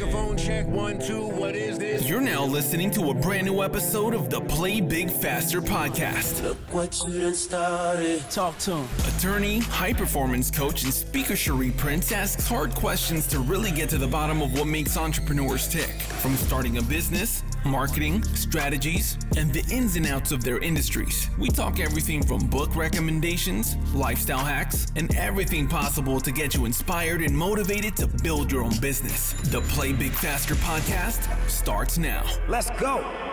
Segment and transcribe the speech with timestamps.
[0.00, 1.26] Microphone check one, two.
[1.26, 2.08] What is this?
[2.08, 6.42] You're now listening to a brand new episode of the Play Big Faster podcast.
[6.42, 8.22] Look what you done started.
[8.30, 8.88] Talk to him.
[9.14, 13.98] Attorney, high performance coach, and speaker Cherie Prince asks hard questions to really get to
[13.98, 15.90] the bottom of what makes entrepreneurs tick.
[16.22, 21.28] From starting a business, marketing, strategies, and the ins and outs of their industries.
[21.38, 27.22] We talk everything from book recommendations, lifestyle hacks, and everything possible to get you inspired
[27.22, 29.32] and motivated to build your own business.
[29.50, 32.24] The Play Big Faster podcast starts now.
[32.48, 33.29] Let's go.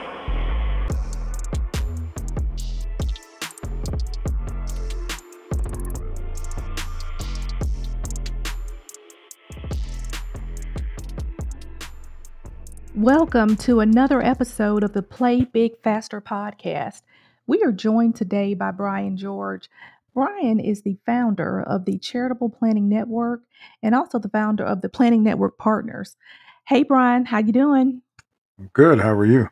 [12.97, 17.03] Welcome to another episode of the Play Big Faster podcast.
[17.45, 19.70] We are joined today by Brian George.
[20.15, 23.41] Brian is the founder of the Charitable Planning Network
[23.83, 26.15] and also the founder of the Planning Network Partners.
[26.67, 28.01] Hey Brian, how you doing?
[28.73, 28.99] Good.
[28.99, 29.48] How are you?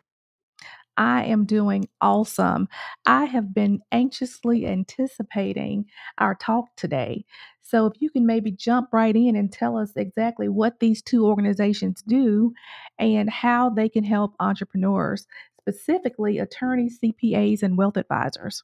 [0.98, 2.68] I am doing awesome.
[3.06, 5.86] I have been anxiously anticipating
[6.18, 7.26] our talk today.
[7.68, 11.26] So, if you can maybe jump right in and tell us exactly what these two
[11.26, 12.54] organizations do
[13.00, 15.26] and how they can help entrepreneurs,
[15.62, 18.64] specifically attorneys, CPAs, and wealth advisors.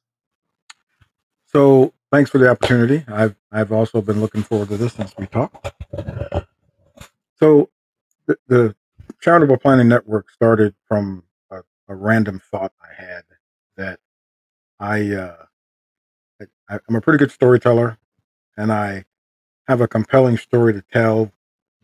[1.46, 3.04] So, thanks for the opportunity.
[3.08, 5.72] I've I've also been looking forward to this since we talked.
[7.40, 7.70] So,
[8.26, 8.76] the, the
[9.20, 11.58] Charitable Planning Network started from a,
[11.88, 13.22] a random thought I had
[13.76, 13.98] that
[14.78, 15.44] I, uh,
[16.70, 17.98] I I'm a pretty good storyteller,
[18.56, 19.04] and I
[19.68, 21.32] have a compelling story to tell.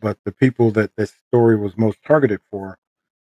[0.01, 2.79] But the people that this story was most targeted for,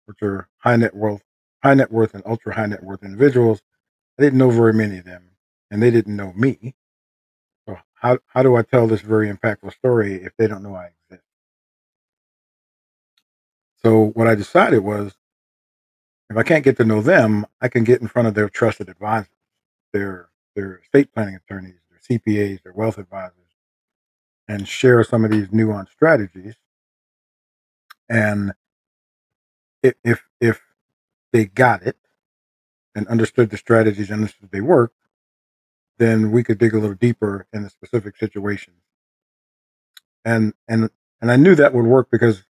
[0.07, 1.23] which are high net worth,
[1.63, 3.63] high net worth, and ultra high net worth individuals,
[4.19, 5.31] I didn't know very many of them,
[5.71, 6.75] and they didn't know me.
[7.67, 10.91] So how how do I tell this very impactful story if they don't know I
[11.09, 11.25] exist?
[13.83, 15.15] So what I decided was,
[16.29, 18.91] if I can't get to know them, I can get in front of their trusted
[18.91, 19.31] advisors,
[19.93, 21.80] their their estate planning attorneys,
[22.11, 23.35] CPAs, or wealth advisors,
[24.49, 26.55] and share some of these nuanced strategies.
[28.09, 28.53] And
[29.83, 30.61] if if, if
[31.33, 31.97] they got it
[32.95, 34.93] and understood the strategies and understood they work,
[35.99, 38.77] then we could dig a little deeper in the specific situations.
[40.25, 40.91] And and
[41.21, 42.45] and I knew that would work because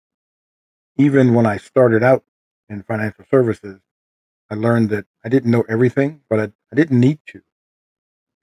[0.98, 2.24] even when I started out
[2.70, 3.80] in financial services,
[4.50, 7.42] I learned that I didn't know everything, but I, I didn't need to.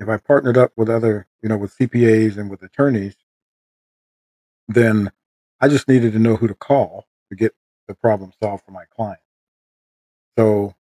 [0.01, 3.17] If I partnered up with other, you know, with CPAs and with attorneys,
[4.69, 5.11] then
[5.61, 7.55] I just needed to know who to call to get
[7.87, 9.21] the problem solved for my client.
[10.37, 10.75] So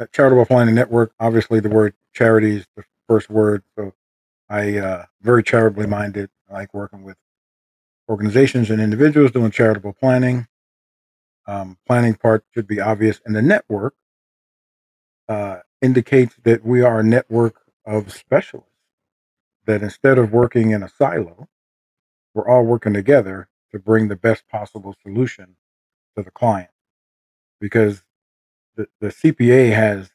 [0.00, 3.62] at Charitable Planning Network, obviously the word charity is the first word.
[3.76, 3.92] So
[4.48, 6.30] I uh, very charitably minded.
[6.50, 7.16] I like working with
[8.08, 10.46] organizations and individuals doing charitable planning.
[11.46, 13.94] Um, planning part should be obvious, and the network
[15.28, 18.70] uh, indicates that we are a network of specialists.
[19.66, 21.48] That instead of working in a silo,
[22.34, 25.56] we're all working together to bring the best possible solution
[26.16, 26.70] to the client.
[27.60, 28.02] Because
[28.76, 30.10] the, the CPA has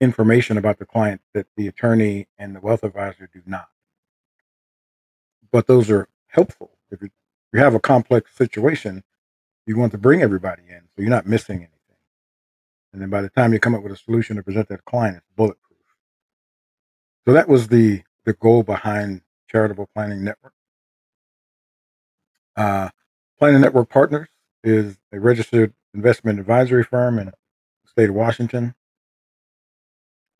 [0.00, 3.68] information about the client that the attorney and the wealth advisor do not.
[5.52, 6.72] But those are helpful.
[6.90, 7.10] If you,
[7.54, 9.04] have a complex situation,
[9.64, 11.73] you want to bring everybody in so you're not missing anything.
[12.94, 15.18] And then by the time you come up with a solution to present that client,
[15.18, 15.80] it's bulletproof.
[17.26, 20.54] So that was the the goal behind Charitable Planning Network.
[22.56, 22.90] Uh,
[23.38, 24.28] Planning Network Partners
[24.62, 27.32] is a registered investment advisory firm in the
[27.86, 28.76] state of Washington,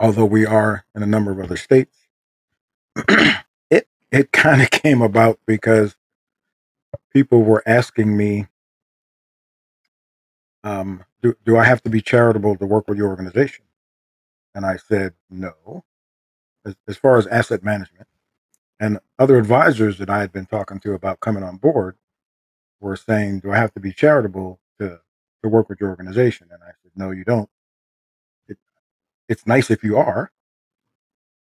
[0.00, 1.96] although we are in a number of other states.
[3.70, 5.96] it it kind of came about because
[7.12, 8.46] people were asking me,
[10.64, 13.64] um, do, do I have to be charitable to work with your organization?
[14.54, 15.84] And I said, no.
[16.66, 18.08] As, as far as asset management,
[18.80, 21.96] and other advisors that I had been talking to about coming on board
[22.80, 25.00] were saying, do I have to be charitable to,
[25.42, 26.48] to work with your organization?
[26.50, 27.48] And I said, no, you don't.
[28.48, 28.58] It,
[29.28, 30.32] it's nice if you are,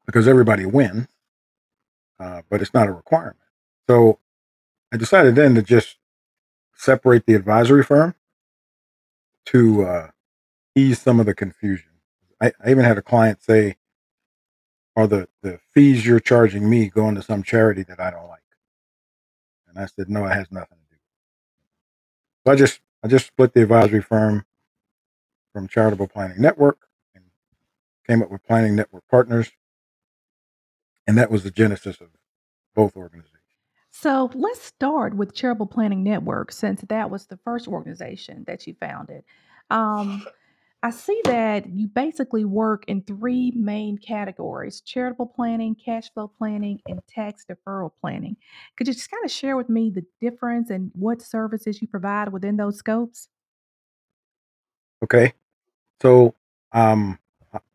[0.05, 1.07] because everybody wins,
[2.19, 3.37] uh, but it's not a requirement.
[3.89, 4.19] So
[4.93, 5.97] I decided then to just
[6.75, 8.15] separate the advisory firm
[9.47, 10.07] to uh,
[10.75, 11.91] ease some of the confusion.
[12.41, 13.77] I, I even had a client say,
[14.95, 18.41] "Are the the fees you're charging me going to some charity that I don't like?"
[19.67, 21.01] And I said, "No, it has nothing to do."
[22.45, 24.45] So I just I just split the advisory firm
[25.53, 27.25] from Charitable Planning Network and
[28.05, 29.51] came up with Planning Network Partners,
[31.07, 32.09] and that was the genesis of
[32.75, 33.36] both organizations.
[33.99, 38.75] So let's start with Charitable Planning Network, since that was the first organization that you
[38.79, 39.23] founded.
[39.71, 40.23] Um,
[40.83, 46.79] I see that you basically work in three main categories charitable planning, cash flow planning,
[46.87, 48.37] and tax deferral planning.
[48.75, 52.31] Could you just kind of share with me the difference and what services you provide
[52.31, 53.29] within those scopes?
[55.03, 55.33] Okay.
[56.03, 56.35] So,
[56.71, 57.17] um,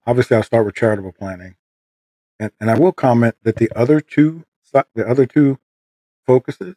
[0.07, 1.57] obviously, I'll start with charitable planning,
[2.39, 5.59] and, and I will comment that the other two, the other two
[6.27, 6.75] focuses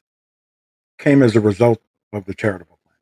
[0.98, 1.82] came as a result
[2.14, 3.00] of the charitable planning.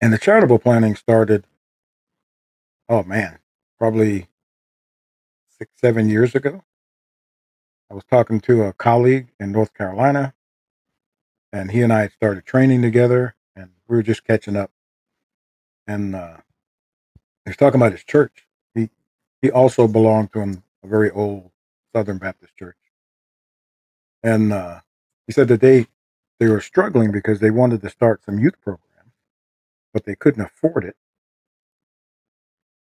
[0.00, 1.46] And the charitable planning started,
[2.88, 3.38] oh man,
[3.78, 4.28] probably
[5.58, 6.62] six, seven years ago.
[7.90, 10.34] I was talking to a colleague in North Carolina,
[11.52, 14.70] and he and I started training together, and we were just catching up.
[15.86, 16.38] And uh,
[17.44, 18.46] he was talking about his church.
[18.74, 18.90] He
[19.42, 21.50] he also belonged to a very old
[21.94, 22.76] Southern Baptist church,
[24.24, 24.80] and uh,
[25.28, 25.86] he said that they
[26.40, 29.12] they were struggling because they wanted to start some youth programs,
[29.92, 30.96] but they couldn't afford it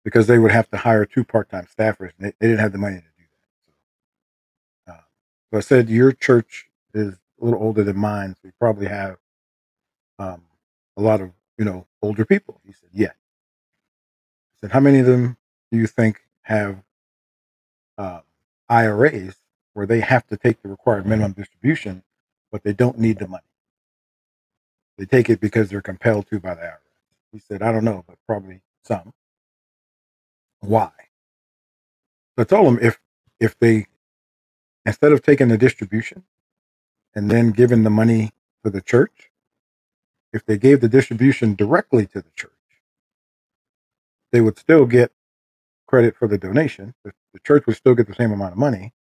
[0.03, 2.73] because they would have to hire two part time staffers, and they, they didn't have
[2.73, 3.23] the money to do
[4.87, 4.93] that.
[4.93, 5.01] So, uh,
[5.51, 9.17] so I said, your church is a little older than mine, so you probably have
[10.19, 10.43] um,
[10.97, 12.61] a lot of you know older people.
[12.65, 13.07] He said, yeah.
[13.07, 15.37] I said, how many of them
[15.71, 16.83] do you think have
[17.97, 18.21] um,
[18.69, 19.40] IRAs
[19.73, 22.03] where they have to take the required minimum distribution,
[22.51, 23.43] but they don't need the money?
[24.97, 26.77] They take it because they're compelled to by the IRS.
[27.31, 29.13] He said, I don't know, but probably some.
[30.59, 30.91] Why?
[32.35, 32.99] So I told him if
[33.39, 33.87] if they
[34.85, 36.23] instead of taking the distribution
[37.15, 38.31] and then giving the money
[38.63, 39.31] to the church,
[40.33, 42.51] if they gave the distribution directly to the church,
[44.31, 45.11] they would still get
[45.87, 46.93] credit for the donation.
[47.03, 48.93] The, the church would still get the same amount of money.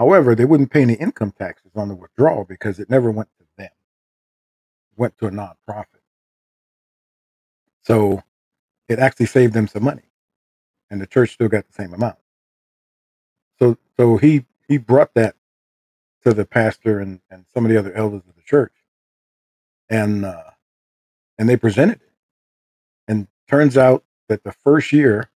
[0.00, 3.44] However, they wouldn't pay any income taxes on the withdrawal because it never went to
[3.58, 3.66] them.
[3.66, 6.00] It went to a nonprofit.
[7.82, 8.22] So
[8.88, 10.04] it actually saved them some money.
[10.90, 12.16] And the church still got the same amount.
[13.58, 15.36] So so he he brought that
[16.24, 18.72] to the pastor and, and some of the other elders of the church.
[19.90, 20.52] And uh,
[21.38, 22.12] and they presented it.
[23.06, 25.30] And turns out that the first year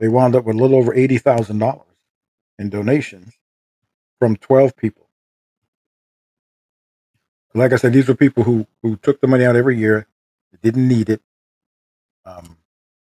[0.00, 1.84] they wound up with a little over eighty thousand dollars
[2.58, 3.34] in donations
[4.22, 5.08] from twelve people.
[7.54, 10.06] Like I said, these were people who who took the money out every year,
[10.62, 11.20] didn't need it.
[12.24, 12.58] Um,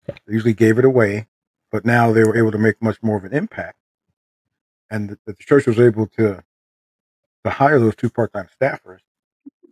[0.08, 1.28] they usually gave it away,
[1.72, 3.78] but now they were able to make much more of an impact.
[4.90, 6.44] And the, the church was able to
[7.44, 9.02] to hire those two part time staffers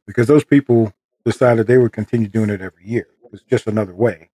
[0.05, 0.93] because those people
[1.25, 3.07] decided they would continue doing it every year.
[3.33, 4.29] It's just another way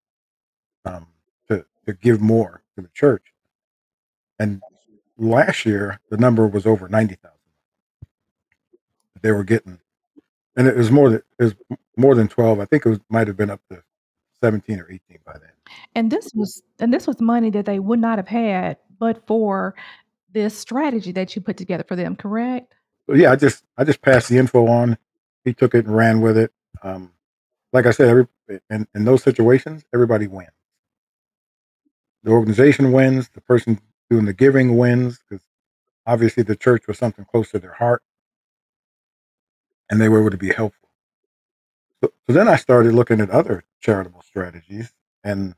[0.84, 1.08] um,
[1.48, 3.32] to to give more to the church.
[4.38, 4.62] And
[5.18, 7.38] last year, the number was over ninety thousand
[9.14, 9.80] that they were getting,
[10.56, 11.56] and it was more than it was
[11.98, 12.60] more than twelve.
[12.60, 13.84] I think it was might have been up to
[14.42, 15.52] seventeen or eighteen by then.
[15.96, 19.76] And this was and this was money that they would not have had but for
[20.32, 22.74] this strategy that you put together for them, correct?
[23.08, 24.98] So yeah, I just I just passed the info on.
[25.44, 26.52] He took it and ran with it.
[26.82, 27.12] Um,
[27.72, 28.28] like I said, every
[28.70, 30.50] in, in those situations, everybody wins.
[32.24, 33.30] The organization wins.
[33.30, 33.80] The person
[34.10, 35.46] doing the giving wins because
[36.06, 38.04] obviously the church was something close to their heart,
[39.90, 40.90] and they were able to be helpful.
[42.04, 44.94] So, so then I started looking at other charitable strategies,
[45.24, 45.56] and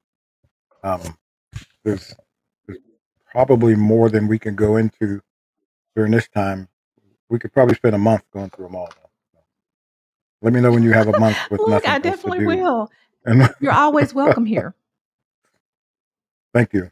[0.84, 1.18] um,
[1.84, 2.14] there's
[2.68, 2.80] there's
[3.32, 5.22] probably more than we can go into
[5.96, 6.68] during this time.
[7.30, 8.88] We could probably spend a month going through them all.
[8.88, 9.10] Though.
[9.36, 9.40] So
[10.42, 12.92] let me know when you have a month with Look, nothing I definitely will.
[13.26, 14.76] And You're always welcome here.
[16.54, 16.92] thank you.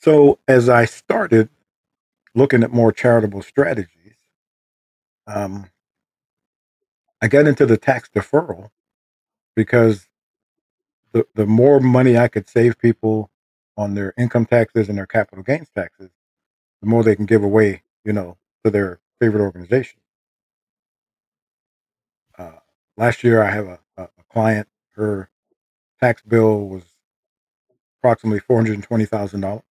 [0.00, 1.48] So, as I started
[2.34, 4.14] looking at more charitable strategies,
[5.26, 5.70] um,
[7.20, 8.70] I got into the tax deferral
[9.56, 10.08] because
[11.12, 13.30] the, the more money I could save people
[13.76, 16.10] on their income taxes and their capital gains taxes,
[16.80, 20.00] the more they can give away, you know, to their favorite organization.
[22.38, 22.58] Uh,
[22.96, 25.28] last year, I have a, a, a client, her
[26.00, 26.84] tax bill was
[27.98, 29.62] approximately $420,000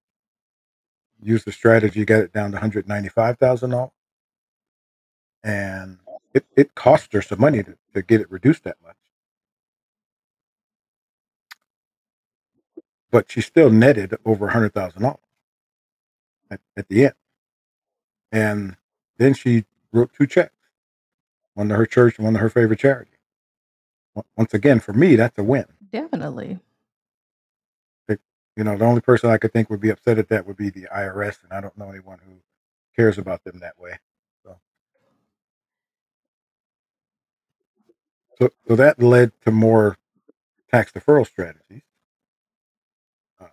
[1.22, 3.94] use the strategy, got it down to 195,000 alt.
[5.44, 6.00] And
[6.34, 8.96] it, it cost her some money to, to get it reduced that much.
[13.12, 15.22] But she still netted over 100,000 alt
[16.52, 17.14] at, at the end.
[18.32, 18.78] And
[19.18, 20.54] then she wrote two checks
[21.54, 23.12] one to her church and one to her favorite charity.
[24.36, 25.66] Once again, for me, that's a win.
[25.92, 26.60] Definitely.
[28.58, 30.72] You know, the only person I could think would be upset at that would be
[30.72, 32.34] the IRS, and I don't know anyone who
[32.96, 34.00] cares about them that way.
[34.44, 34.58] So,
[38.40, 39.98] so, so that led to more
[40.72, 41.84] tax deferral strategies
[43.40, 43.46] uh,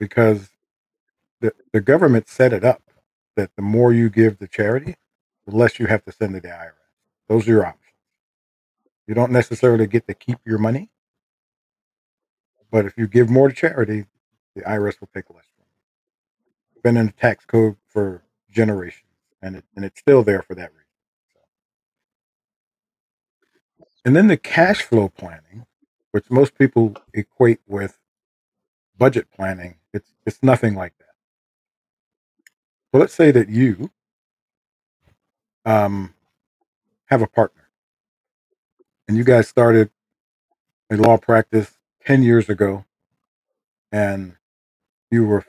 [0.00, 0.50] because
[1.40, 2.82] the, the government set it up
[3.36, 4.96] that the more you give the charity,
[5.46, 6.72] the less you have to send to the IRS.
[7.28, 7.78] Those are your options.
[9.06, 10.90] You don't necessarily get to keep your money,
[12.72, 14.06] but if you give more to charity,
[14.56, 15.66] the IRS will take less from
[16.74, 16.82] you.
[16.82, 19.04] Been in the tax code for generations,
[19.42, 20.82] and it, and it's still there for that reason.
[24.04, 25.66] And then the cash flow planning,
[26.10, 27.98] which most people equate with
[28.98, 31.06] budget planning, it's it's nothing like that.
[32.90, 33.90] So let's say that you
[35.66, 36.14] um,
[37.06, 37.68] have a partner,
[39.06, 39.90] and you guys started
[40.90, 42.84] a law practice ten years ago,
[43.92, 44.36] and
[45.10, 45.44] you were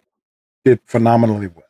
[0.65, 1.65] did phenomenally well,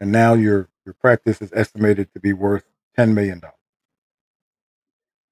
[0.00, 2.64] and now your your practice is estimated to be worth
[2.96, 3.54] ten million dollars.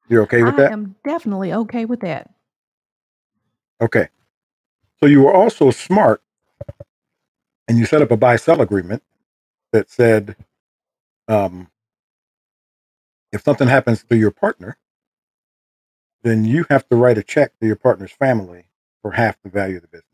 [0.09, 0.71] You're okay with I that?
[0.71, 2.31] I am definitely okay with that.
[3.81, 4.09] Okay.
[5.01, 6.23] So you were also smart,
[7.69, 9.03] and you set up a buy sell agreement
[9.73, 10.37] that said,
[11.29, 11.69] um,
[13.33, 14.79] if something happens to your partner,
[16.27, 18.67] then you have to write a check to your partner's family
[19.01, 20.05] for half the value of the business.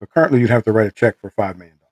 [0.00, 1.90] So currently, you'd have to write a check for five million dollars.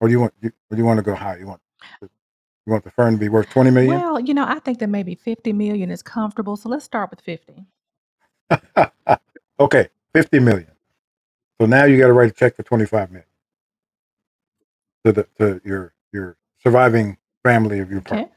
[0.00, 0.34] Or do you want?
[0.42, 1.38] Or do you want to go higher?
[1.38, 1.60] You want?
[2.00, 3.98] You want the firm to be worth twenty million?
[3.98, 6.56] Well, you know, I think that maybe 50 million is comfortable.
[6.56, 7.66] So let's start with 50.
[9.60, 10.70] okay, fifty million.
[11.60, 13.26] So now you got to write a check for twenty-five million
[15.04, 18.26] to the to your your surviving family of your partner.
[18.26, 18.32] Okay.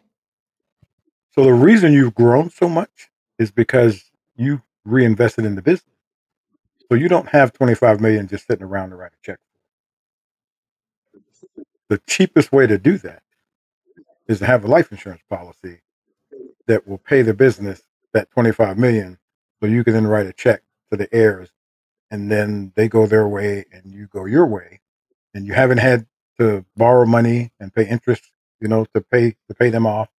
[1.36, 5.94] So the reason you've grown so much is because you reinvested in the business.
[6.90, 9.40] So you don't have 25 million just sitting around to write a check.
[11.90, 13.22] The cheapest way to do that
[14.28, 15.82] is to have a life insurance policy
[16.68, 19.18] that will pay the business that 25 million
[19.60, 21.50] so you can then write a check to the heirs
[22.12, 24.80] and then they go their way and you go your way
[25.34, 26.08] and you haven't had
[26.40, 28.24] to borrow money and pay interest,
[28.62, 30.10] you know, to pay to pay them off.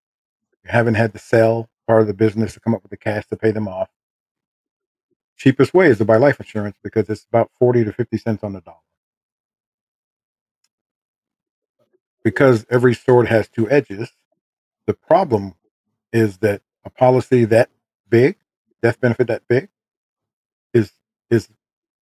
[0.68, 3.37] Haven't had to sell part of the business to come up with the cash to
[3.37, 3.88] pay them off.
[5.37, 8.52] Cheapest way is to buy life insurance because it's about 40 to 50 cents on
[8.52, 8.78] the dollar.
[12.25, 14.11] Because every sword has two edges,
[14.87, 15.54] the problem
[16.12, 17.70] is that a policy that
[18.08, 18.37] big,
[18.82, 19.68] death benefit that big,
[20.73, 20.92] is
[21.30, 21.49] is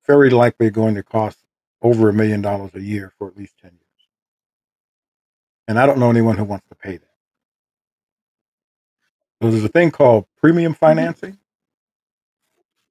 [0.06, 1.38] very likely going to cost
[1.83, 3.80] over a million dollars a year for at least 10 years.
[5.68, 7.13] And I don't know anyone who wants to pay that.
[9.45, 10.79] So there's a thing called premium Mhm.
[10.79, 11.39] financing,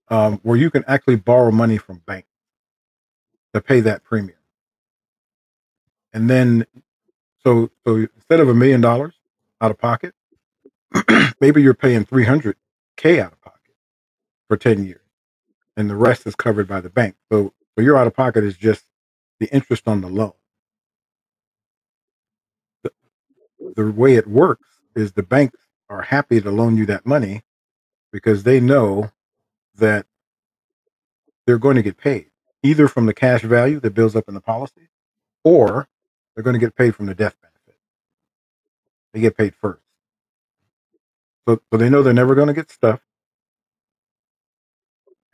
[0.10, 2.30] um, where you can actually borrow money from banks
[3.54, 4.40] to pay that premium.
[6.14, 6.68] And then,
[7.44, 9.16] so so instead of a million dollars
[9.62, 10.16] out of pocket,
[11.42, 13.76] maybe you're paying 300k out of pocket
[14.50, 15.02] for 10 years,
[15.78, 17.16] and the rest is covered by the bank.
[17.32, 18.86] So so your out of pocket is just
[19.40, 20.34] the interest on the loan.
[22.84, 22.92] The,
[23.76, 27.44] the way it works is the banks are happy to loan you that money
[28.12, 29.12] because they know
[29.76, 30.06] that
[31.46, 34.42] they're going to get paid either from the cash value that builds up in the
[34.42, 34.90] policy
[35.44, 35.88] or
[36.34, 37.80] they're going to get paid from the death benefit.
[39.14, 39.82] They get paid first.
[41.48, 43.04] So, so they know they're never going to get stuffed.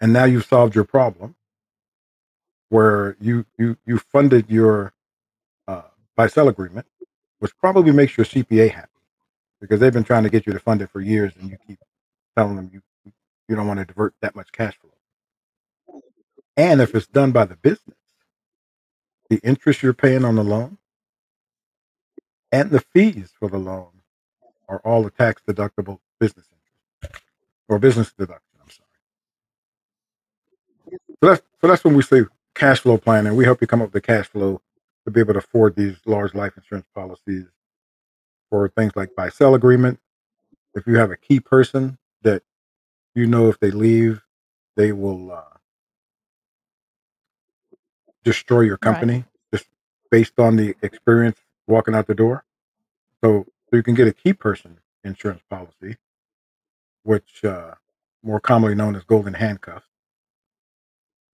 [0.02, 1.36] And now you've solved your problem
[2.70, 4.94] where you, you, you funded your
[5.68, 5.84] uh,
[6.16, 6.88] buy sell agreement,
[7.40, 8.90] which probably makes your CPA happy
[9.62, 11.80] because they've been trying to get you to fund it for years and you keep
[12.38, 12.82] telling them you,
[13.50, 14.92] you don't want to divert that much cash flow.
[16.58, 17.98] And if it's done by the business,
[19.30, 20.78] the interest you're paying on the loan
[22.52, 23.90] and the fees for the loan
[24.70, 26.78] are all the tax deductible business interest
[27.70, 28.42] or business deduction.
[28.62, 28.90] I'm sorry.
[31.24, 32.24] So that's so that's when we say
[32.56, 33.36] cash flow planning.
[33.36, 34.62] We help you come up with the cash flow
[35.06, 37.48] to be able to afford these large life insurance policies
[38.50, 40.00] for things like buy sell agreement.
[40.76, 42.44] If you have a key person that
[43.16, 44.22] you know if they leave,
[44.76, 45.44] they will uh,
[48.24, 48.84] destroy your Right.
[48.84, 49.68] company just
[50.12, 52.46] based on the experience walking out the door.
[53.24, 55.98] So, so you can get a key person insurance policy,
[57.04, 57.76] which uh,
[58.24, 59.88] more commonly known as golden handcuffs.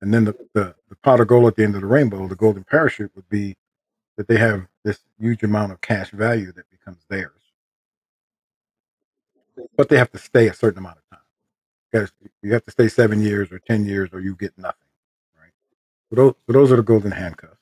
[0.02, 2.36] And then the, the, the pot of gold at the end of the rainbow, the
[2.36, 3.56] golden parachute would be
[4.18, 7.32] that they have this huge amount of cash value that becomes theirs.
[9.78, 11.26] But they have to stay a certain amount of time.
[11.92, 14.88] Because you have to stay seven years or 10 years or you get nothing.
[15.40, 15.52] Right.
[16.10, 17.58] So those, so those are the golden handcuffs.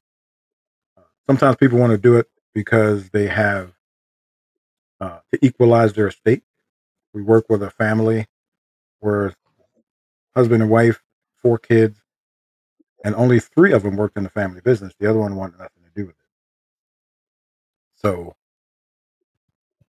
[0.97, 3.73] Uh, sometimes people want to do it because they have
[4.99, 6.43] uh, to equalize their estate.
[7.13, 8.27] We work with a family
[8.99, 9.33] where
[10.35, 11.03] husband and wife,
[11.37, 11.99] four kids,
[13.03, 14.93] and only three of them worked in the family business.
[14.99, 15.82] The other one wanted nothing
[18.03, 18.35] So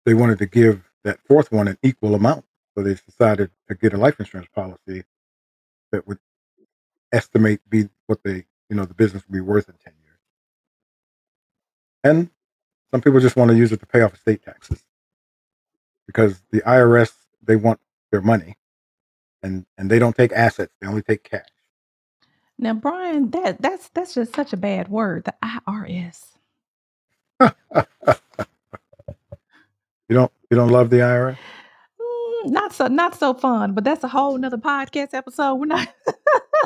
[0.06, 2.46] they wanted to give that fourth one an equal amount.
[2.76, 5.04] So they decided to get a life insurance policy
[5.92, 6.20] that would
[7.12, 10.20] estimate be what they you know the business would be worth in ten years.
[12.04, 12.30] And
[12.92, 14.84] some people just want to use it to pay off estate taxes
[16.08, 17.14] because the IRS
[17.44, 17.80] they want
[18.12, 18.58] their money,
[19.44, 21.46] and and they don't take assets; they only take cash.
[22.58, 26.38] Now, Brian, that that's that's just such a bad word, the IRS.
[30.10, 31.40] You don't you don't love the IRS?
[32.02, 35.56] Mm, not so not so fun, but that's a whole nother podcast episode.
[35.56, 35.88] We're not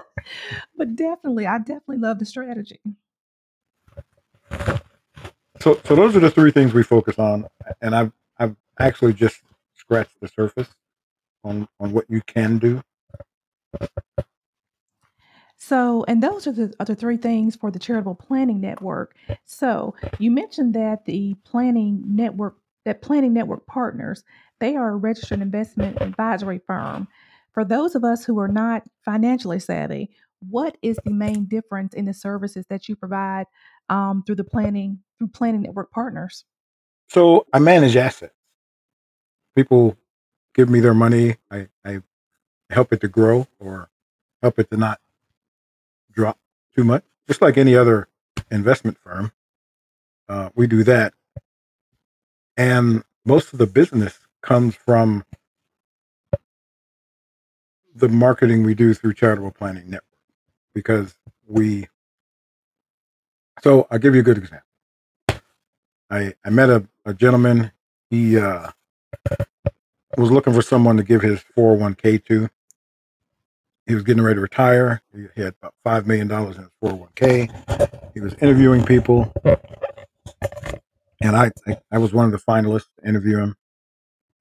[0.77, 2.81] but definitely, I definitely love the strategy.
[5.61, 7.47] So so those are the three things we focus on,
[7.81, 9.41] and I've I've actually just
[9.75, 10.69] scratched the surface
[11.43, 12.83] on on what you can do.
[15.67, 19.15] So, and those are the the three things for the Charitable Planning Network.
[19.45, 24.23] So, you mentioned that the planning network, that Planning Network Partners,
[24.59, 27.07] they are a registered investment advisory firm.
[27.51, 30.11] For those of us who are not financially savvy,
[30.47, 33.47] what is the main difference in the services that you provide
[33.89, 36.45] um, through the planning through Planning Network Partners?
[37.09, 38.35] So I manage assets.
[39.55, 39.97] People
[40.53, 41.37] give me their money.
[41.49, 42.03] I, I
[42.69, 43.89] help it to grow or
[44.43, 44.99] help it to not
[46.15, 46.39] drop
[46.75, 47.03] too much.
[47.27, 48.07] Just like any other
[48.51, 49.31] investment firm,
[50.29, 51.13] uh, we do that.
[52.57, 55.25] And most of the business comes from
[57.93, 60.03] the marketing we do through Charitable Planning Network
[60.73, 61.15] because
[61.47, 61.87] we.
[63.61, 64.65] So I'll give you a good example.
[66.09, 67.71] I, I met a, a gentleman.
[68.09, 68.69] He uh,
[70.17, 72.49] was looking for someone to give his 401k to.
[73.87, 75.01] He was getting ready to retire.
[75.13, 78.13] He had about $5 million in his 401k.
[78.13, 79.31] He was interviewing people.
[81.21, 81.51] And I,
[81.91, 83.55] I, was one of the finalists to interview him.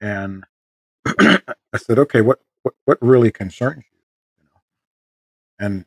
[0.01, 0.43] And
[1.05, 3.99] I said, okay, what, what, what really concerns you?
[5.59, 5.85] And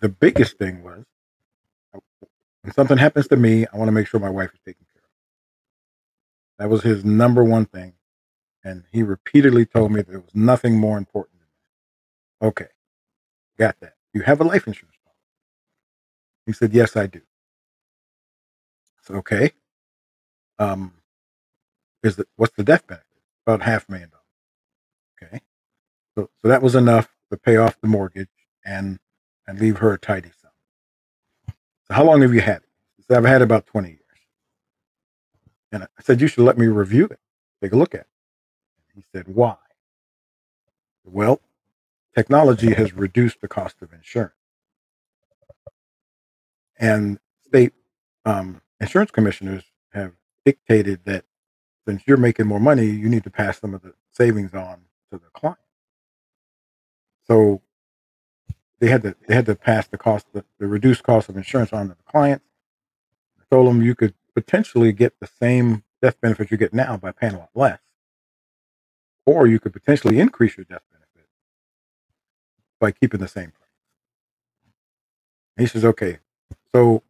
[0.00, 1.04] the biggest thing was
[2.62, 5.02] when something happens to me, I want to make sure my wife is taken care
[5.02, 5.10] of.
[6.58, 7.94] That was his number one thing.
[8.62, 11.35] And he repeatedly told me that there was nothing more important.
[12.42, 12.68] Okay,
[13.58, 13.94] got that.
[14.12, 15.18] You have a life insurance policy.
[16.46, 17.20] He said, Yes, I do.
[17.20, 19.52] I said, Okay.
[20.58, 20.94] Um,
[22.02, 23.06] is the what's the death benefit?
[23.46, 24.24] About half a million dollars.
[25.32, 25.42] Okay.
[26.16, 28.28] So so that was enough to pay off the mortgage
[28.64, 28.98] and
[29.46, 30.50] and leave her a tidy sum.
[31.88, 33.14] So how long have you had it?
[33.14, 34.00] I've had about 20 years.
[35.72, 37.20] And I said, You should let me review it,
[37.62, 38.06] take a look at it.
[38.94, 39.56] He said, Why?
[41.04, 41.40] Well,
[42.16, 44.32] technology has reduced the cost of insurance.
[46.78, 47.74] And state
[48.24, 50.12] um, insurance commissioners have
[50.44, 51.24] dictated that
[51.86, 55.18] since you're making more money, you need to pass some of the savings on to
[55.18, 55.58] the client.
[57.26, 57.60] So
[58.80, 61.72] they had to they had to pass the cost the, the reduced cost of insurance
[61.72, 62.46] on to the clients.
[63.38, 67.12] I told them you could potentially get the same death benefit you get now by
[67.12, 67.80] paying a lot less,
[69.24, 70.95] or you could potentially increase your death benefit
[72.86, 73.68] by keeping the same price.
[75.56, 76.18] And he says, okay,
[76.72, 77.02] so,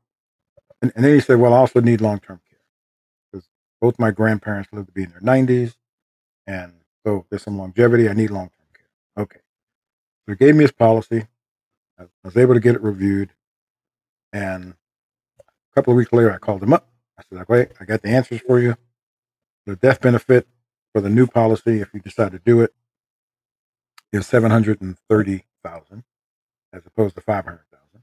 [0.80, 2.60] and, and then he said, well, I also need long term care
[3.30, 3.46] because
[3.78, 5.74] both my grandparents lived to be in their 90s,
[6.46, 6.72] and
[7.04, 8.08] so there's some longevity.
[8.08, 9.22] I need long term care.
[9.24, 9.40] Okay,
[10.24, 11.26] so he gave me his policy.
[11.98, 13.30] I was able to get it reviewed.
[14.32, 14.72] And
[15.40, 16.88] a couple of weeks later, I called him up.
[17.18, 18.76] I said, "Okay, I got the answers for you.
[19.66, 20.48] The death benefit
[20.94, 22.72] for the new policy, if you decide to do it,
[24.12, 26.04] is seven hundred and thirty thousand,
[26.72, 28.02] as opposed to five hundred thousand.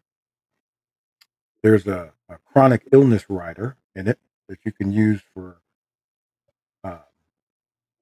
[1.61, 5.61] There's a, a, chronic illness rider in it that you can use for
[6.83, 6.97] uh,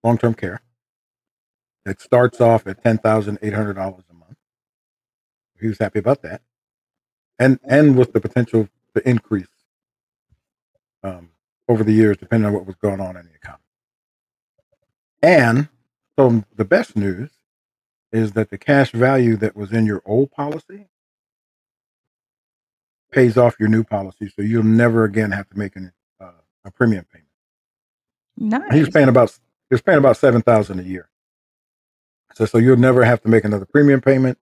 [0.03, 0.61] long-term care.
[1.85, 4.37] It starts off at ten thousand eight hundred dollars a month
[5.61, 6.41] he was happy about that,
[7.39, 9.47] and and with the potential to increase
[11.03, 11.29] um,
[11.69, 13.63] over the years, depending on what was going on in the economy.
[15.21, 15.69] And
[16.17, 17.29] so the best news
[18.11, 20.87] is that the cash value that was in your old policy
[23.11, 26.31] pays off your new policy, so you'll never again have to make an, uh,
[26.65, 27.29] a premium payment.
[28.37, 28.73] Nice.
[28.73, 29.31] He was paying about
[29.69, 31.09] he was paying about seven thousand a year.
[32.35, 34.37] So so you'll never have to make another premium payment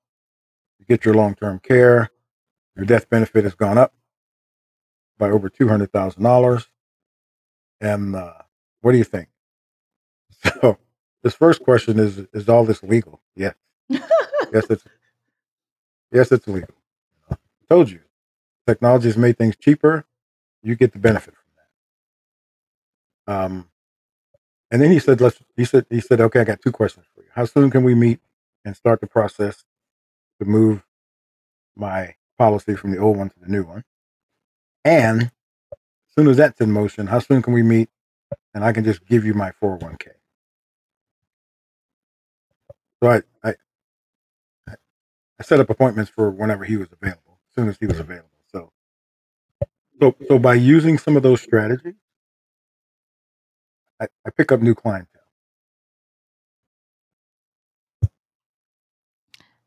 [0.80, 2.10] you get your long term care.
[2.76, 3.94] Your death benefit has gone up
[5.20, 6.68] by over $200,000.
[7.82, 8.34] And uh,
[8.82, 9.30] What do you think?
[10.62, 10.78] So
[11.24, 13.22] this first question is: Is all this legal?
[13.36, 13.56] Yes.
[14.54, 14.84] Yes, it's
[16.12, 16.76] yes, it's legal.
[17.32, 18.02] I told you,
[18.68, 20.06] technology has made things cheaper.
[20.64, 21.52] You get the benefit from
[23.28, 23.46] that.
[23.46, 23.70] Um,
[24.72, 27.22] and then he said, "Let's." He said, "He said, okay, I got two questions for
[27.24, 27.30] you.
[27.34, 28.20] How soon can we meet
[28.66, 29.64] and start the process
[30.40, 30.84] to move
[31.76, 33.84] my policy from the old one to the new one?
[34.86, 35.32] And as
[36.16, 37.90] soon as that's in motion, how soon can we meet
[38.54, 40.10] and I can just give you my 401k?"
[43.04, 43.56] So I, I,
[45.40, 48.30] I set up appointments for whenever he was available, as soon as he was available.
[48.52, 48.72] So,
[50.02, 51.96] so, so by using some of those strategies,
[54.02, 55.08] I, I pick up new clientele.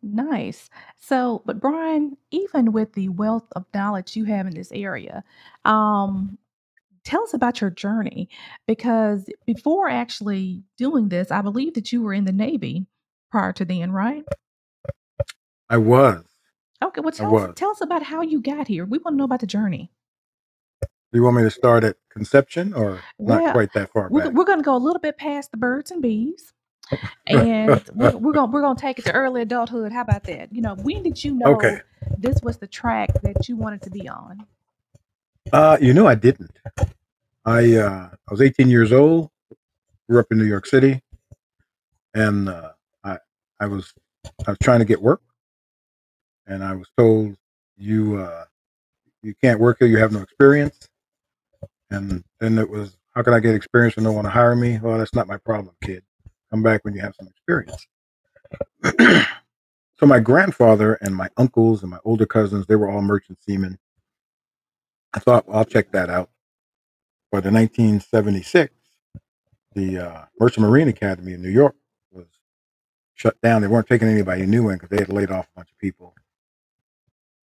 [0.02, 0.70] Nice.
[1.00, 5.24] So, but Brian, even with the wealth of knowledge you have in this area,
[5.64, 6.38] um,
[7.04, 8.28] tell us about your journey
[8.66, 12.86] because before actually doing this, I believe that you were in the Navy
[13.32, 14.24] prior to then, right?
[15.68, 16.22] I was.
[16.84, 18.84] Okay, well tell us tell us about how you got here.
[18.84, 19.90] We want to know about the journey.
[20.82, 24.24] Do you want me to start at conception or not Well, quite that far we're,
[24.24, 24.32] back?
[24.32, 26.52] we're going to go a little bit past the birds and bees,
[27.26, 29.92] and we're, we're going we're going to take it to early adulthood.
[29.92, 30.52] How about that?
[30.52, 31.80] You know, when did you know okay.
[32.18, 34.46] this was the track that you wanted to be on?
[35.52, 36.58] Uh, you know, I didn't.
[37.44, 39.30] I uh, I was 18 years old.
[40.08, 41.00] Grew up in New York City,
[42.14, 42.72] and uh,
[43.62, 43.94] I was
[44.46, 45.22] I was trying to get work,
[46.46, 47.36] and I was told
[47.76, 48.44] you uh,
[49.22, 49.88] you can't work here.
[49.88, 50.88] You have no experience.
[51.90, 54.78] And then it was, how can I get experience and no one to hire me?
[54.82, 56.02] Well, that's not my problem, kid.
[56.50, 57.86] Come back when you have some experience.
[59.98, 63.78] so my grandfather and my uncles and my older cousins, they were all merchant seamen.
[65.14, 66.30] I thought, well, I'll check that out.
[67.30, 68.74] But in 1976,
[69.74, 71.76] the uh, Merchant Marine Academy in New York
[73.22, 73.62] shut down.
[73.62, 76.14] They weren't taking anybody new in because they had laid off a bunch of people.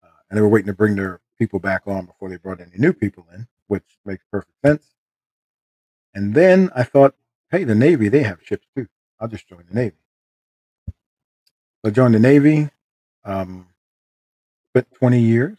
[0.04, 2.78] Uh, and they were waiting to bring their people back on before they brought any
[2.78, 4.86] new people in, which makes perfect sense.
[6.14, 7.16] And then I thought,
[7.50, 8.88] hey, the Navy, they have ships too.
[9.20, 9.96] I'll just join the Navy.
[11.82, 12.70] So I joined the Navy,
[13.24, 13.68] um,
[14.72, 15.58] spent 20 years.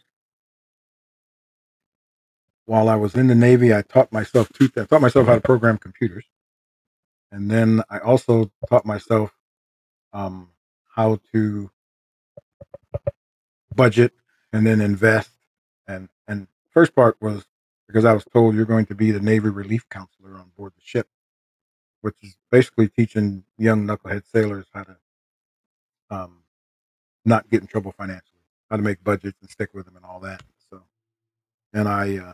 [2.65, 5.41] While I was in the Navy, I taught myself two I taught myself how to
[5.41, 6.25] program computers.
[7.31, 9.33] And then I also taught myself
[10.13, 10.49] um,
[10.95, 11.69] how to
[13.75, 14.13] budget
[14.53, 15.31] and then invest.
[15.87, 17.45] And and first part was
[17.87, 20.81] because I was told you're going to be the Navy relief counselor on board the
[20.83, 21.07] ship,
[22.01, 24.97] which is basically teaching young knucklehead sailors how to
[26.09, 26.43] um,
[27.25, 30.19] not get in trouble financially, how to make budgets and stick with them and all
[30.21, 30.41] that.
[30.69, 30.81] So,
[31.73, 32.33] and I uh,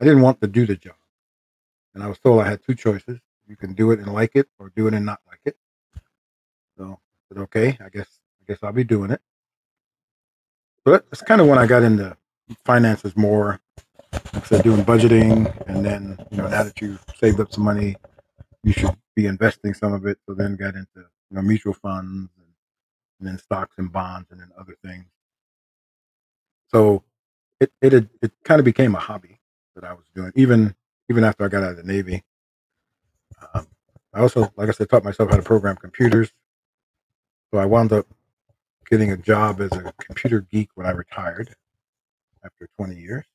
[0.00, 0.96] I didn't want to do the job,
[1.94, 4.48] and I was told I had two choices: you can do it and like it,
[4.58, 5.56] or do it and not like it.
[6.76, 6.98] So
[7.34, 8.08] said, okay, I guess
[8.40, 9.20] I guess I'll be doing it.
[10.84, 12.16] But that's kind of when I got into
[12.64, 13.60] finances more.
[14.32, 17.96] Like said, doing budgeting, and then you know now that you've saved up some money,
[18.62, 20.18] you should be investing some of it.
[20.26, 22.46] So then got into you know mutual funds and,
[23.18, 25.06] and then stocks and bonds and then other things.
[26.68, 27.02] So
[27.60, 29.40] it it had, it kind of became a hobby
[29.74, 30.76] that I was doing even
[31.10, 32.22] even after I got out of the Navy.
[33.52, 33.66] Um,
[34.12, 36.32] I also, like I said, taught myself how to program computers.
[37.54, 38.08] So I wound up
[38.90, 41.54] getting a job as a computer geek when I retired
[42.44, 43.26] after 20 years.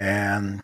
[0.00, 0.62] And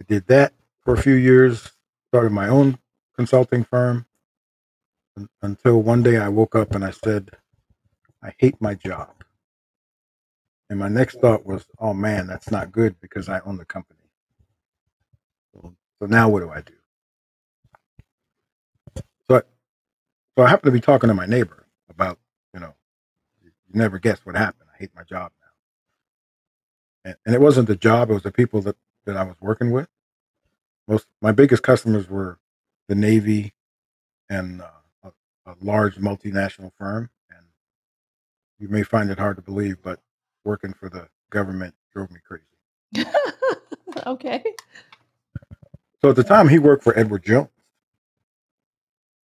[0.00, 0.52] I did that
[0.84, 1.72] for a few years,
[2.12, 2.78] started my own
[3.16, 4.06] consulting firm
[5.42, 7.32] until one day I woke up and I said,
[8.22, 9.10] I hate my job.
[10.70, 13.98] And my next thought was, oh man, that's not good because I own the company.
[15.52, 16.74] So, now what do I do?
[19.28, 19.42] So I,
[20.36, 22.18] so I happened to be talking to my neighbor about,
[22.52, 22.74] you know,
[23.42, 24.68] you never guess what happened.
[24.74, 27.10] I hate my job now.
[27.10, 29.70] And, and it wasn't the job, it was the people that, that I was working
[29.70, 29.88] with.
[30.88, 32.38] Most my biggest customers were
[32.88, 33.54] the Navy
[34.28, 34.68] and uh,
[35.04, 35.12] a,
[35.50, 37.10] a large multinational firm.
[37.30, 37.46] And
[38.58, 40.00] you may find it hard to believe, but
[40.44, 43.10] working for the government drove me crazy.
[44.06, 44.44] okay.
[46.00, 47.48] So at the time, he worked for Edward Jones,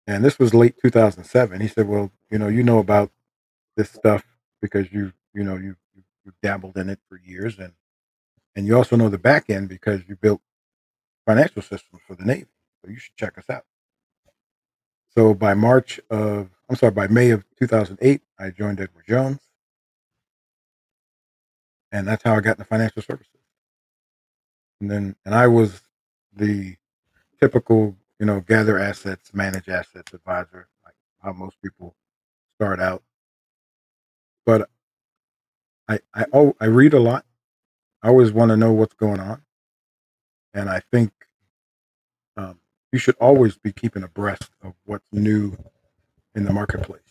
[0.08, 1.62] and this was late 2007.
[1.62, 3.12] He said, "Well, you know, you know about
[3.76, 4.26] this stuff
[4.62, 5.76] because you, you know, you
[6.26, 7.74] you dabbled in it for years, and
[8.56, 10.42] and you also know the back end because you built
[11.26, 12.48] financial systems for the Navy.
[12.84, 13.66] So you should check us out."
[15.10, 19.40] So by March of, I'm sorry, by May of 2008, I joined Edward Jones,
[21.92, 23.34] and that's how I got into financial services.
[24.80, 25.82] And then, and I was
[26.36, 26.76] the
[27.40, 31.96] typical, you know, gather assets, manage assets advisor, like how most people
[32.56, 33.04] start out.
[34.46, 34.70] But
[35.88, 37.26] I I oh, I read a lot.
[38.04, 39.42] I always want to know what's going on,
[40.54, 41.12] and I think
[42.38, 42.60] um,
[42.92, 45.56] you should always be keeping abreast of what's new
[46.36, 47.02] in the marketplace,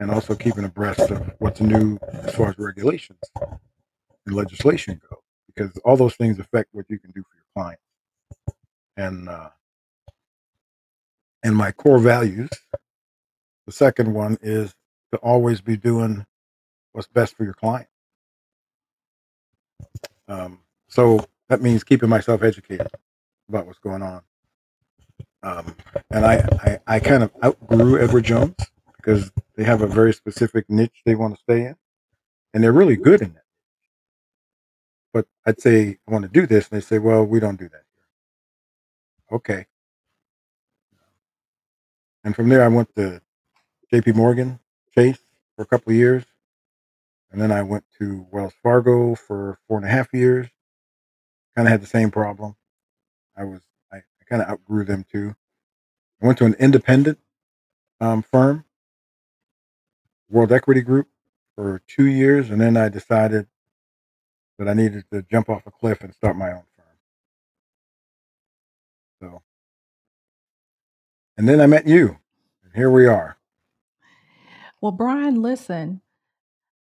[0.00, 3.18] and also keeping abreast of what's new as far as regulations
[4.26, 7.82] and legislation go, because all those things affect what you can do for your clients.
[8.96, 9.50] And uh,
[11.42, 12.50] and my core values.
[13.66, 14.74] The second one is
[15.12, 16.24] to always be doing
[16.92, 17.88] what's best for your client.
[20.26, 22.88] Um, so that means keeping myself educated
[23.48, 24.22] about what's going on.
[25.42, 25.76] Um,
[26.10, 28.56] and I, I, I kind of outgrew Edward Jones
[28.96, 31.76] because they have a very specific niche they want to stay in,
[32.52, 33.42] and they're really good in it.
[35.12, 37.68] But I'd say I want to do this, and they say, "Well, we don't do
[37.68, 37.84] that.
[39.32, 39.66] Okay.
[42.24, 43.20] And from there, I went to
[43.90, 44.12] J.P.
[44.12, 44.58] Morgan
[44.94, 45.18] Chase
[45.56, 46.24] for a couple of years,
[47.30, 50.46] and then I went to Wells Fargo for four and a half years.
[51.56, 52.56] Kind of had the same problem.
[53.36, 55.34] I was I, I kind of outgrew them too.
[56.22, 57.18] I went to an independent
[58.00, 58.64] um, firm,
[60.28, 61.08] World Equity Group,
[61.54, 63.46] for two years, and then I decided
[64.58, 66.64] that I needed to jump off a cliff and start my own
[71.38, 72.18] and then I met you,
[72.64, 73.38] and here we are.
[74.80, 76.00] Well, Brian, listen,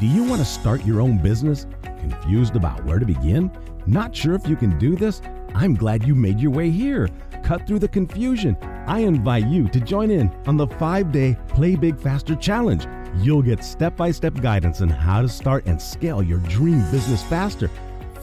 [0.00, 1.66] Do you want to start your own business?
[2.00, 3.50] Confused about where to begin?
[3.86, 5.22] Not sure if you can do this?
[5.54, 7.08] I'm glad you made your way here.
[7.44, 8.56] Cut through the confusion.
[8.88, 12.86] I invite you to join in on the five day Play Big Faster Challenge.
[13.18, 17.22] You'll get step by step guidance on how to start and scale your dream business
[17.22, 17.70] faster.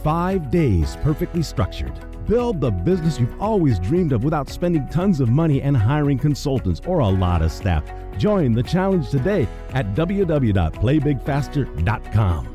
[0.04, 2.13] Five days perfectly structured.
[2.28, 6.82] Build the business you've always dreamed of without spending tons of money and hiring consultants
[6.86, 7.84] or a lot of staff.
[8.18, 12.53] Join the challenge today at www.playbigfaster.com.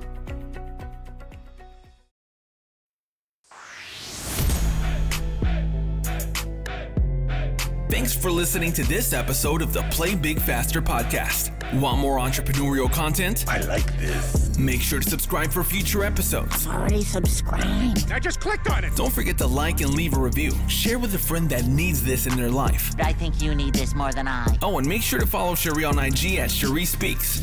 [8.28, 11.50] for listening to this episode of the Play Big Faster podcast.
[11.80, 13.46] Want more entrepreneurial content?
[13.48, 14.58] I like this.
[14.58, 16.66] Make sure to subscribe for future episodes.
[16.66, 18.12] Already subscribed.
[18.12, 18.94] I just clicked on it.
[18.96, 20.52] Don't forget to like and leave a review.
[20.68, 22.94] Share with a friend that needs this in their life.
[22.98, 24.58] I think you need this more than I.
[24.60, 27.42] Oh, and make sure to follow Cherie on IG at Cherie Speaks.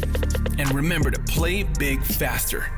[0.59, 2.69] And remember to play big faster.